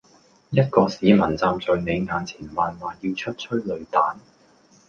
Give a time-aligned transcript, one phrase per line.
[0.49, 4.15] 一個市民站在你跟前謾罵要出催淚彈？